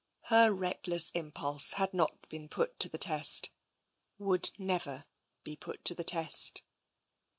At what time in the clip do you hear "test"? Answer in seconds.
2.97-3.51, 6.03-6.63